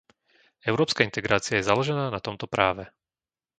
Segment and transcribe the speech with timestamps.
[0.69, 2.83] Európska integrácia je založená na tomto práve.